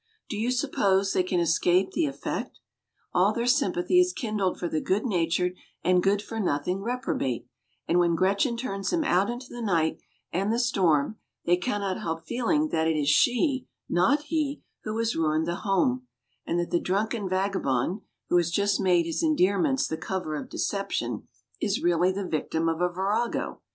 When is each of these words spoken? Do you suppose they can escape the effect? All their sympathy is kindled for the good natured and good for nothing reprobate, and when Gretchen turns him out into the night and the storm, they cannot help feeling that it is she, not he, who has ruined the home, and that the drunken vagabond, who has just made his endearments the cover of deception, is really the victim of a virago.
Do 0.31 0.35
you 0.35 0.49
suppose 0.49 1.13
they 1.13 1.21
can 1.21 1.39
escape 1.39 1.91
the 1.91 2.07
effect? 2.07 2.57
All 3.13 3.33
their 3.33 3.45
sympathy 3.45 3.99
is 3.99 4.13
kindled 4.13 4.57
for 4.57 4.67
the 4.67 4.81
good 4.81 5.05
natured 5.05 5.53
and 5.83 6.01
good 6.01 6.23
for 6.23 6.39
nothing 6.39 6.81
reprobate, 6.81 7.45
and 7.87 7.99
when 7.99 8.15
Gretchen 8.15 8.57
turns 8.57 8.91
him 8.91 9.03
out 9.03 9.29
into 9.29 9.53
the 9.53 9.61
night 9.61 9.99
and 10.33 10.51
the 10.51 10.57
storm, 10.57 11.17
they 11.45 11.55
cannot 11.55 11.99
help 11.99 12.25
feeling 12.25 12.69
that 12.69 12.87
it 12.87 12.97
is 12.97 13.09
she, 13.09 13.67
not 13.87 14.23
he, 14.23 14.63
who 14.85 14.97
has 14.97 15.15
ruined 15.15 15.45
the 15.45 15.57
home, 15.57 16.07
and 16.47 16.59
that 16.59 16.71
the 16.71 16.79
drunken 16.79 17.29
vagabond, 17.29 18.01
who 18.29 18.37
has 18.37 18.49
just 18.49 18.81
made 18.81 19.05
his 19.05 19.21
endearments 19.21 19.85
the 19.87 19.97
cover 19.97 20.33
of 20.35 20.49
deception, 20.49 21.27
is 21.61 21.83
really 21.83 22.11
the 22.11 22.27
victim 22.27 22.67
of 22.67 22.81
a 22.81 22.89
virago. 22.91 23.61